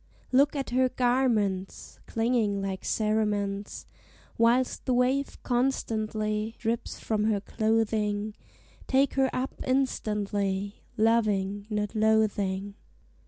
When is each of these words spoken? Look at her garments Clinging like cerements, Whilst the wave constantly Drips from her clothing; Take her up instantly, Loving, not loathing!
Look 0.31 0.55
at 0.55 0.71
her 0.71 0.89
garments 0.89 1.99
Clinging 2.07 2.59
like 2.59 2.83
cerements, 2.83 3.85
Whilst 4.35 4.83
the 4.87 4.95
wave 4.95 5.37
constantly 5.43 6.55
Drips 6.57 6.99
from 6.99 7.25
her 7.25 7.39
clothing; 7.39 8.33
Take 8.87 9.13
her 9.13 9.29
up 9.31 9.53
instantly, 9.63 10.81
Loving, 10.97 11.67
not 11.69 11.93
loathing! 11.93 12.73